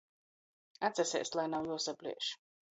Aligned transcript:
Atsasēst, 0.89 1.39
lai 1.41 1.47
nav 1.53 1.71
juosaplieš! 1.73 2.35